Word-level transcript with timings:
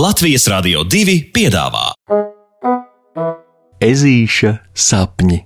Latvijas 0.00 0.46
Rādio 0.48 0.80
2 0.88 1.14
piedāvā 1.34 1.90
Ezīša 3.84 4.52
sapņi. 4.72 5.36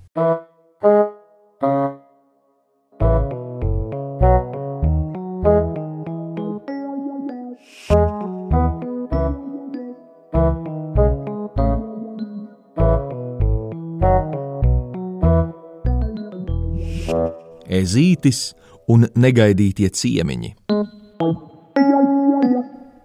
Ezītis 17.81 18.53
un 18.87 19.09
negaidītie 19.19 19.91
ciemiņi. 19.91 20.55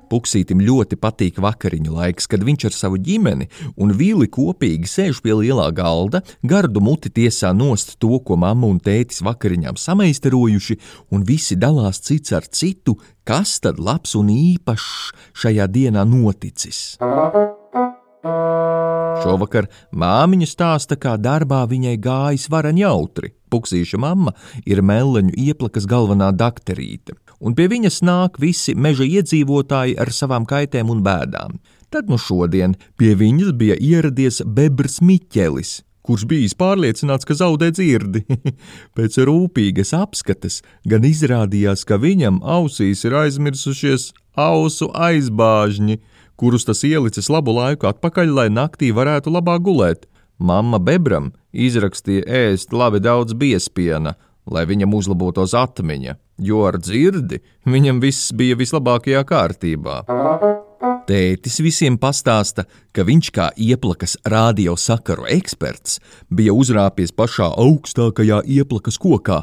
Puksītim 0.10 0.64
ļoti 0.66 0.98
patīk 0.98 1.38
vakariņu 1.44 1.94
laiks, 1.94 2.28
kad 2.30 2.44
viņš 2.46 2.66
ar 2.70 2.76
savu 2.76 2.98
ģimeni 3.06 3.50
un 3.78 3.94
vīli 3.98 4.30
kopīgi 4.34 4.90
sēž 4.90 5.22
pie 5.26 5.36
lielā 5.38 5.70
galda, 5.76 6.24
gardu 6.42 6.82
muti 6.82 7.12
tiesā 7.14 7.52
nost 7.54 7.98
to, 8.02 8.18
ko 8.26 8.40
mamma 8.40 8.70
un 8.70 8.82
tētis 8.82 9.22
vakariņām 9.26 9.78
samaistarojuši, 9.78 10.80
un 11.14 11.26
visi 11.28 11.60
dalās 11.60 12.02
cits 12.06 12.34
ar 12.34 12.50
citu, 12.50 12.98
kas 13.24 13.60
tad 13.62 13.80
labs 13.80 14.16
un 14.18 14.34
īpašs 14.34 15.14
šajā 15.44 15.70
dienā 15.70 16.06
noticis. 16.10 16.98
Šovakar 19.20 19.68
māmiņa 19.96 20.48
stāsta, 20.48 20.98
kā 21.00 21.16
darbā 21.20 21.62
viņai 21.70 21.96
gājis 22.02 22.48
varan 22.52 22.80
jautri. 22.80 23.34
Puksīša 23.50 24.00
mamma 24.00 24.34
ir 24.70 24.82
meleņu 24.86 25.34
ieplakas 25.34 25.88
galvenā 25.90 26.30
dakterīte, 26.38 27.16
un 27.40 27.56
pie 27.56 27.68
viņas 27.72 28.02
nāk 28.06 28.40
visi 28.42 28.76
meža 28.76 29.08
iedzīvotāji 29.08 29.98
ar 30.00 30.12
savām 30.16 30.48
kaitēm 30.50 30.92
un 30.94 31.04
bēdām. 31.06 31.60
Tad 31.90 32.10
nu 32.12 32.20
šodien 32.22 32.76
pie 33.00 33.16
viņas 33.18 33.56
bija 33.58 33.78
ieradies 33.82 34.44
Bebrs 34.46 35.00
Miķelis, 35.02 35.80
kurš 36.06 36.28
bijis 36.30 36.54
pārliecināts, 36.58 37.26
ka 37.26 37.38
zaudē 37.38 37.72
dzirdi. 37.74 38.26
Pēc 38.98 39.18
rūpīgas 39.26 39.96
apskates 39.98 40.62
gan 40.90 41.08
izrādījās, 41.10 41.86
ka 41.90 41.98
viņam 42.02 42.44
ausīs 42.46 43.02
ir 43.08 43.18
aizmirsušies 43.24 44.12
ausu 44.38 44.92
aizbāžņi, 44.94 46.00
kurus 46.40 46.68
tas 46.70 46.86
ielicis 46.88 47.30
labu 47.34 47.58
laiku 47.58 47.90
atpakaļ, 47.90 48.32
lai 48.38 48.48
naktī 48.54 48.94
varētu 48.96 49.34
labāk 49.34 49.66
gulēt. 49.66 50.06
Mamma 50.40 50.80
Bebram 50.80 51.34
izrakstīja 51.52 52.24
ēst 52.46 52.72
labi 52.72 53.02
daudz 53.04 53.34
biespiena, 53.36 54.14
lai 54.52 54.66
viņam 54.70 54.96
uzlabotos 54.98 55.54
atmiņa, 55.58 56.16
jo 56.42 56.64
ar 56.68 56.80
dzirdi 56.82 57.42
viņam 57.70 58.02
viss 58.04 58.34
bija 58.36 58.58
vislabākajā 58.60 59.24
kārtībā. 59.30 60.02
Tētis 61.10 61.58
visiem 61.66 61.98
pastāsta, 62.02 62.68
ka 62.94 63.06
viņš 63.08 63.32
kā 63.34 63.48
ieplakas 63.58 64.18
radiosakaru 64.30 65.26
eksperts 65.38 65.98
bija 66.30 66.54
uzrāpies 66.54 67.16
pašā 67.16 67.50
augstākajā 67.64 68.44
ieplakas 68.60 69.00
kokā. 69.02 69.42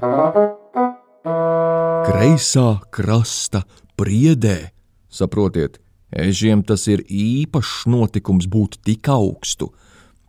Kreisā 2.06 2.68
krasta 2.94 3.64
priedē, 3.98 4.70
saprotiet, 5.10 5.80
Ežiem 6.14 6.62
tas 6.62 6.86
ir 6.86 7.02
īpašs 7.10 7.86
notikums 7.90 8.46
būt 8.46 8.78
tik 8.86 9.08
augstu. 9.10 9.72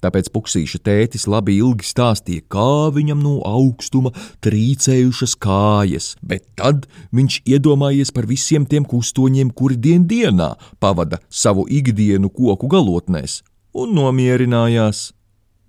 Tāpēc 0.08 0.30
puksīša 0.32 0.80
tētis 0.88 1.26
labi 1.28 1.58
ilgi 1.60 1.84
stāstīja, 1.84 2.46
kā 2.48 2.88
viņam 2.96 3.20
no 3.20 3.34
augstuma 3.44 4.14
trīcējušas 4.46 5.34
kājas, 5.44 6.14
bet 6.24 6.46
tad 6.56 6.86
viņš 7.12 7.42
iedomājies 7.44 8.14
par 8.16 8.30
visiem 8.30 8.64
tiem 8.64 8.88
kustoņiem, 8.88 9.52
kuri 9.52 9.76
dien 9.76 10.08
dienā 10.08 10.54
pavada 10.80 11.20
savu 11.28 11.68
ikdienu 11.68 12.32
koku 12.32 12.72
galotnēs, 12.72 13.42
un 13.76 13.98
nomierinājās. 14.00 15.10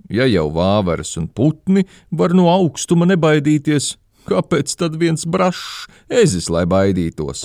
Ja 0.06 0.28
jau 0.30 0.46
vāveres 0.54 1.16
un 1.18 1.26
putni 1.26 1.88
var 2.14 2.30
no 2.30 2.46
augstuma 2.52 3.10
nebaidīties, 3.10 3.96
kāpēc 4.30 4.78
tad 4.78 4.94
viens 5.02 5.26
brašs 5.26 5.88
ezis, 6.06 6.46
lai 6.46 6.62
baidītos? 6.62 7.42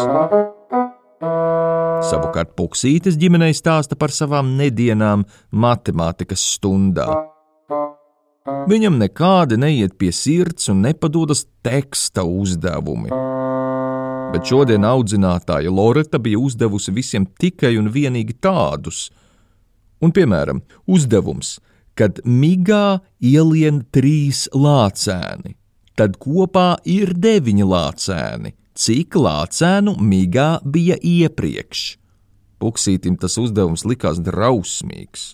Savukārt 2.04 2.52
Puksītes 2.58 3.16
ģimenei 3.20 3.54
stāsta 3.56 3.96
par 4.00 4.12
savām 4.12 4.54
nedienām 4.60 5.24
matemātikas 5.56 6.44
stundā. 6.56 7.08
Viņam 8.68 8.98
nekādi 9.00 9.56
neiet 9.60 9.96
pie 10.00 10.12
sirds 10.16 10.68
un 10.72 10.82
nepadodas 10.84 11.46
teksta 11.64 12.26
uzdevumi. 12.28 13.12
Bet 14.34 14.50
šodien 14.50 14.84
audzinātāja 14.88 15.72
Loreta 15.72 16.20
bija 16.20 16.42
uzdevusi 16.42 16.92
visiem 16.96 17.28
tikai 17.40 17.76
un 17.80 17.92
vienīgi 17.94 18.36
tādus. 18.44 19.06
Un, 20.04 20.12
piemēram, 20.12 20.60
uzdevums, 20.90 21.60
kad 21.96 22.20
migā 22.26 23.00
ielien 23.24 23.84
trīs 23.96 24.50
lācēni, 24.52 25.56
tad 25.96 26.18
kopā 26.20 26.74
ir 26.90 27.14
deviņi 27.16 27.70
lācēni 27.70 28.56
cik 28.74 29.16
lācēnu 29.16 29.96
migā 30.02 30.58
bija 30.66 30.98
iepriekš. 30.98 31.86
Puksītim 32.64 33.18
tas 33.20 33.38
uzdevums 33.42 33.84
likās 33.86 34.22
drausmīgs, 34.24 35.34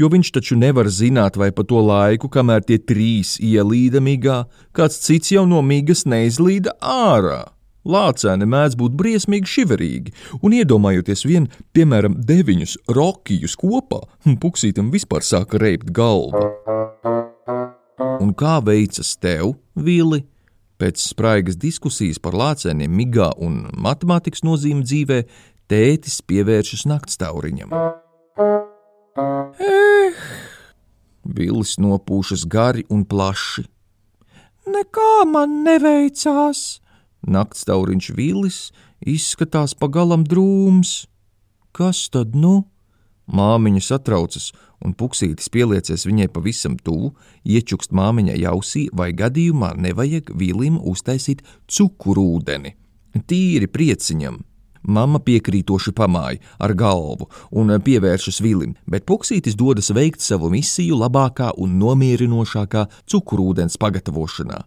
jo 0.00 0.08
viņš 0.10 0.30
taču 0.34 0.56
nevar 0.58 0.88
zināt, 0.90 1.36
vai 1.36 1.50
pa 1.52 1.64
to 1.68 1.82
laiku, 1.84 2.30
kamēr 2.32 2.64
tie 2.66 2.78
trīs 2.78 3.36
ielīda 3.38 4.00
migā, 4.02 4.44
kāds 4.72 5.02
cits 5.04 5.34
jau 5.34 5.44
no 5.46 5.62
migas 5.62 6.04
neizlīda 6.08 6.76
ārā. 6.80 7.44
Lācēni 7.84 8.46
mēdz 8.48 8.78
būt 8.80 8.94
briesmīgi 8.96 9.50
šiverīgi, 9.54 10.14
un 10.40 10.54
iedomājoties 10.56 11.26
vien, 11.28 11.50
piemēram, 11.76 12.16
deviņus 12.16 12.78
rokijus 12.96 13.58
kopā, 13.60 14.00
puksītam 14.40 14.88
vispār 14.94 15.26
sāka 15.26 15.60
reibt 15.60 15.92
galva. 15.92 16.48
Un 18.24 18.32
kā 18.32 18.56
veicas 18.64 19.12
tev, 19.20 19.58
Vili? 19.76 20.24
Pēc 20.84 21.00
spraigas 21.00 21.56
diskusijas 21.56 22.18
par 22.20 22.34
lācēniem, 22.36 22.92
migā 22.92 23.30
un 23.40 23.54
matemātikas 23.80 24.42
nozīmi 24.44 24.82
dzīvē, 24.84 25.16
tētis 25.72 26.18
pievēršas 26.28 26.82
naktstauriņam. 26.90 27.72
Eh! 29.64 30.18
Vilis 31.24 31.72
nopūšas 31.80 32.44
gari 32.52 32.84
un 32.92 33.06
plaši. 33.08 33.64
Nekā 34.76 35.24
man 35.32 35.62
neveicās! 35.64 36.82
Naktstauriņš 37.32 38.12
Vilis 38.20 38.60
izskatās 39.00 39.72
pagalam 39.72 40.28
drūms. 40.28 41.06
Kas 41.72 42.10
tad 42.12 42.36
nu? 42.36 42.58
Māmiņa 43.32 43.80
satraucas, 43.80 44.50
un 44.84 44.92
puksītis 44.92 45.48
pieliecies 45.52 46.04
viņai 46.04 46.28
pavisam 46.32 46.76
tuvu, 46.76 47.14
iečukst 47.44 47.94
māmiņai 47.96 48.40
ausī, 48.50 48.88
vai 48.92 49.12
gadījumā 49.16 49.74
nevajag 49.80 50.34
vīlim 50.36 50.76
uztaisīt 50.80 51.44
cukurūdeni. 51.72 52.74
Tīri 53.24 53.70
prieciņam. 53.70 54.42
Mama 54.84 55.16
piekrītoši 55.24 55.94
pamāja 55.96 56.42
ar 56.60 56.74
galvu 56.76 57.30
un 57.56 57.72
pievēršas 57.80 58.42
vilim, 58.44 58.74
bet 58.84 59.06
puksītis 59.08 59.56
dodas 59.56 59.88
veikt 59.96 60.20
savu 60.20 60.50
misiju 60.52 60.98
labākā 61.00 61.54
un 61.56 61.78
nomierinošākā 61.80 62.84
cukurūdens 63.08 63.80
pagatavošanā. 63.80 64.60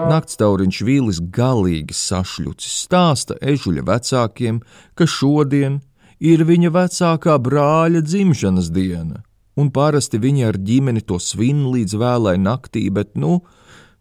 Naktstauriņš 0.00 0.80
vīlis 0.84 1.20
galīgi 1.32 1.96
sašļucis 1.96 2.76
stāsta 2.84 3.36
ežuļa 3.40 3.86
vecākiem, 3.88 4.60
ka 4.96 5.08
šodien, 5.08 5.80
ir 6.20 6.44
viņa 6.46 6.70
vecākā 6.76 7.38
brāļa 7.40 8.04
dzimšanas 8.04 8.68
diena, 8.72 9.24
un 9.56 9.72
parasti 9.72 10.20
viņi 10.20 10.46
ar 10.48 10.60
ģimeni 10.60 11.02
to 11.04 11.18
svin 11.18 11.66
līdz 11.72 11.96
vēlai 12.00 12.36
naktī, 12.40 12.88
bet, 12.92 13.16
nu, 13.16 13.40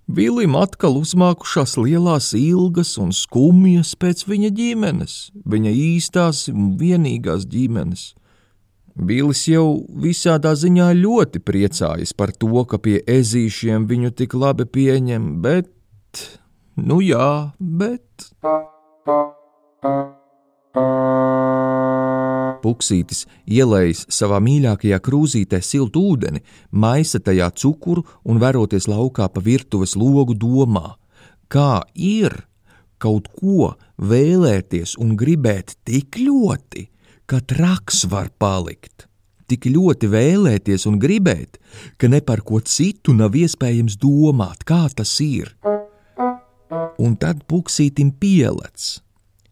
Vilim 0.09 0.55
atkal 0.57 0.95
uzmākušās 0.97 1.75
lielās 1.77 2.31
ilgas 2.33 2.95
un 2.97 3.11
skumjas 3.13 3.91
pēc 4.01 4.23
viņa 4.25 4.49
ģimenes, 4.57 5.17
viņa 5.45 5.73
īstās 5.75 6.47
un 6.49 6.71
vienīgās 6.79 7.45
ģimenes. 7.51 8.07
Bilis 8.97 9.43
jau 9.45 9.85
visādā 10.01 10.55
ziņā 10.57 10.89
ļoti 10.97 11.43
priecājas 11.45 12.15
par 12.17 12.33
to, 12.33 12.65
ka 12.65 12.81
pie 12.81 12.97
ezīšiem 13.05 13.85
viņu 13.91 14.11
tik 14.17 14.33
labi 14.33 14.65
pieņem, 14.65 15.29
bet, 15.45 16.25
nu 16.75 16.97
jā, 17.05 17.53
bet. 17.61 18.31
Puksītis 22.69 23.23
ielējis 23.49 24.03
savā 24.13 24.37
mīļākajā 24.45 24.99
krūzītē 25.01 25.57
siltu 25.65 26.03
ūdeni, 26.11 26.43
maisa 26.69 27.17
tajā 27.17 27.49
cukuru 27.57 28.03
un 28.29 28.37
veroties 28.41 28.85
laukā 28.89 29.25
pa 29.33 29.41
virtuves 29.41 29.95
logu 29.97 30.35
domā, 30.37 30.99
kā 31.49 31.81
ir 31.95 32.35
kaut 33.01 33.31
ko 33.39 33.73
vēlēties 33.97 34.99
un 35.01 35.15
gribēt 35.17 35.79
tik 35.87 36.19
ļoti, 36.21 36.85
ka 37.25 37.41
traks 37.41 38.05
var 38.11 38.29
palikt. 38.37 39.07
Tik 39.49 39.65
ļoti 39.73 40.11
vēlēties 40.13 40.85
un 40.85 41.01
gribēt, 41.01 41.57
ka 41.97 42.05
ne 42.11 42.21
par 42.21 42.43
ko 42.45 42.61
citu 42.61 43.17
nav 43.17 43.33
iespējams 43.33 43.97
domāt, 43.97 44.61
kā 44.61 44.85
tas 44.93 45.15
ir. 45.25 45.55
Un 47.01 47.17
tad 47.17 47.47
puksītim 47.49 48.13
pielec, 48.21 48.99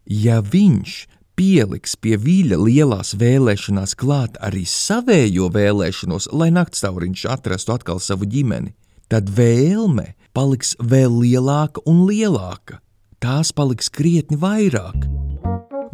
ja 0.06 0.44
viņš 0.46 1.00
pieliks 1.38 1.94
pie 2.02 2.18
vīļa 2.18 2.58
lielās 2.58 3.14
vēlēšanās 3.20 3.94
klāt 4.00 4.38
arī 4.44 4.64
savējo 4.68 5.52
vēlēšanos, 5.54 6.32
lai 6.34 6.50
naktstauriņš 6.56 7.26
atrastu 7.30 7.76
atkal 7.76 8.02
savu 8.02 8.26
ģimeni, 8.30 8.74
tad 9.12 9.30
vēlme 9.38 10.16
paliks 10.34 10.74
vēl 10.82 11.22
lielāka 11.22 11.84
un 11.86 12.06
lielāka. 12.10 12.82
Tās 13.22 13.54
paliks 13.54 13.90
krietni 13.90 14.38
vairāk. 14.38 15.08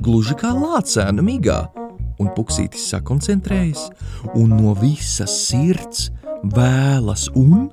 Gluži 0.04 0.36
kā 0.40 0.52
lācēna 0.56 1.24
migā, 1.24 1.62
un 2.20 2.32
puksītis 2.36 2.90
sakoncentrējas, 2.92 3.86
un 4.36 4.56
no 4.58 4.74
visas 4.80 5.36
sirds 5.48 6.10
vēlas 6.56 7.30
un 7.40 7.70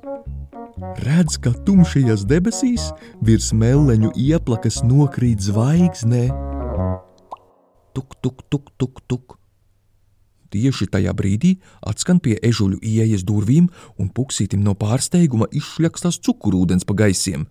redz, 1.03 1.37
ka 1.41 1.51
tumšajās 1.67 2.23
debesīs 2.27 2.91
virs 3.25 3.51
meleņu 3.55 4.13
ieplakas 4.15 4.81
nokrīt 4.87 5.43
zvaigznē. 5.47 6.50
Tuk, 7.93 8.15
tuk, 8.21 8.41
tuk, 8.49 8.71
tuk, 8.77 9.01
tuk. 9.07 9.37
Tieši 10.51 10.87
tajā 10.91 11.13
brīdī 11.15 11.61
atskan 11.87 12.19
pie 12.23 12.35
ežuļu 12.43 12.79
ieejas 12.83 13.23
durvīm, 13.27 13.69
un 13.99 14.09
puksītim 14.11 14.63
no 14.65 14.73
pārsteiguma 14.75 15.47
izšļakstās 15.55 16.19
cukurūdens 16.25 16.83
pa 16.87 16.93
gaisiem. 17.03 17.41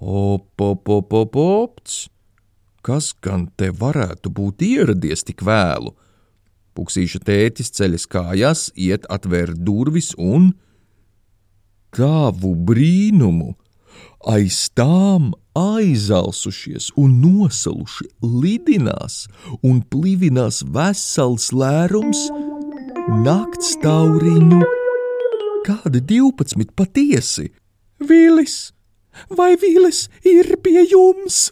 Opopopopopts! 0.00 2.08
Kas 2.80 3.12
gan 3.20 3.52
te 3.60 3.68
varētu 3.76 4.32
būt 4.32 4.64
ieradies 4.64 5.20
tik 5.28 5.44
vēlu? 5.44 5.92
Puksīša 6.72 7.20
tētis 7.28 7.68
ceļas 7.76 8.08
kājās, 8.08 8.72
iet 8.72 9.04
atvērt 9.12 9.60
durvis 9.60 10.16
un 10.16 10.56
kāvu 11.92 12.56
brīnumu! 12.56 13.52
Aiz 14.28 14.68
tām 14.76 15.30
aizalsušies 15.56 16.90
un 17.00 17.20
nosaluši 17.22 18.08
lidinās 18.20 19.22
un 19.64 19.80
plivinās 19.80 20.60
vesels 20.74 21.50
lērums 21.56 22.26
nakts 23.24 23.76
tauriņu. 23.82 24.60
Kādi 25.66 26.02
divpadsmit 26.12 26.74
patiesi? 26.76 27.50
Vīlis, 28.00 28.72
vai 29.36 29.54
vīlis 29.60 30.06
ir 30.24 30.56
pie 30.64 30.84
jums? 30.88 31.50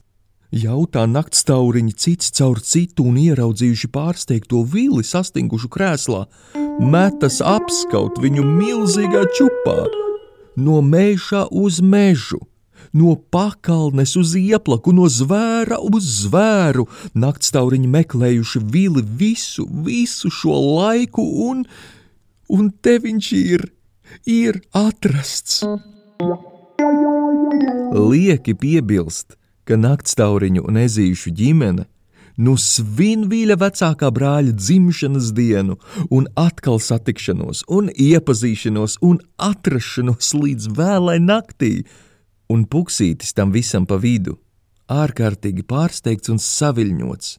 Jautā 0.48 1.02
naktstauriņi 1.04 1.92
cits 1.92 2.32
caur 2.38 2.62
citu 2.64 3.04
un 3.10 3.18
ieraudzījuši 3.20 3.90
pārsteigto 3.92 4.62
vili 4.64 5.04
sastingušu 5.04 5.68
krēslā, 5.68 6.22
metas 6.80 7.42
apskaut 7.44 8.16
viņu 8.22 8.46
milzīgā 8.48 9.26
čupā, 9.36 9.76
no 10.58 10.82
meža 10.84 11.46
uz 11.50 11.80
mežu 11.80 12.42
no 12.92 13.16
pakalnes 13.16 14.16
uz 14.16 14.34
ieplaku, 14.36 14.92
no 14.92 15.08
zvēra 15.12 15.78
uz 15.82 16.06
zvēru. 16.22 16.86
Naktstauriņi 17.14 17.90
meklējuši 17.92 18.62
vili 18.64 19.02
visu, 19.02 19.66
visu 19.68 20.30
šo 20.32 20.56
laiku, 20.78 21.24
un, 21.48 21.64
un 22.48 22.70
te 22.70 22.98
viņš 23.02 23.32
ir, 23.38 23.68
ir 24.26 24.60
atrasts. 24.72 25.62
Lieki 27.92 28.54
piebilst, 28.54 29.36
ka 29.68 29.76
naktstauriņu 29.76 30.64
un 30.68 30.80
ezīšu 30.80 31.34
ģimene 31.34 31.88
nu 32.38 32.54
svin 32.60 33.26
vīļa 33.30 33.58
vecākā 33.60 34.10
brāļa 34.14 34.54
dzimšanas 34.56 35.32
dienu, 35.36 35.78
un 36.14 36.28
atkal 36.38 36.78
satikšanos, 36.82 37.64
un 37.68 37.90
iepazīšanos, 37.90 39.00
un 39.02 39.18
atrašanos 39.36 40.34
līdz 40.38 40.70
vēlai 40.78 41.18
naktī 41.22 41.72
un 42.48 42.64
puksītis 42.64 43.34
tam 43.36 43.52
visam 43.52 43.86
pa 43.88 43.98
vidu, 44.00 44.38
ārkārtīgi 44.88 45.66
pārsteigts 45.68 46.32
un 46.32 46.40
saviļņots, 46.42 47.36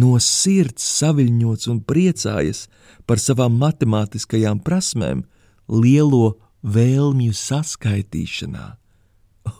no 0.00 0.16
sirds 0.22 0.86
saviļņots 1.00 1.70
un 1.70 1.80
priecājas 1.86 2.66
par 3.06 3.22
savām 3.22 3.56
matemātiskajām 3.60 4.60
prasmēm, 4.66 5.24
lielo 5.70 6.36
vēlmju 6.62 7.34
saskaitīšanā. 7.36 8.66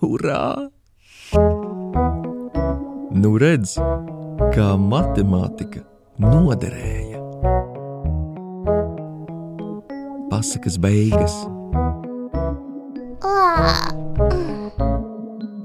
Urā! 0.07 0.71
Nu 3.11 3.35
redz, 3.41 3.77
kā 4.55 4.75
matemātika 4.79 5.85
noderēja. 6.19 7.21
Pasakas 10.31 10.79
beigas. 10.83 11.37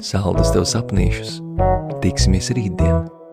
Saldus 0.06 0.54
tev 0.54 0.66
sapnīšus! 0.70 1.40
Tiksimies 2.04 2.52
rītdien! 2.54 3.25